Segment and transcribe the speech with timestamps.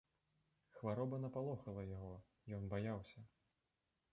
[0.77, 2.15] Хвароба напалохала яго,
[2.59, 3.19] ён баяўся.